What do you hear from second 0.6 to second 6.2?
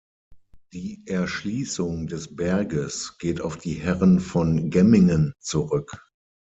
Die Erschließung des Berges geht auf die Herren von Gemmingen zurück.